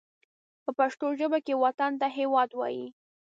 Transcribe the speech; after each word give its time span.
په 0.63 0.71
پښتو 0.79 1.07
ژبه 1.19 1.39
کې 1.45 1.53
وطن 1.63 1.91
ته 2.01 2.07
هېواد 2.17 2.49
وايي 2.55 2.85